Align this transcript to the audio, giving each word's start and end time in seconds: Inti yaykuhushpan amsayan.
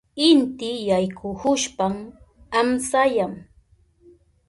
Inti 0.29 0.71
yaykuhushpan 0.89 1.95
amsayan. 2.59 3.33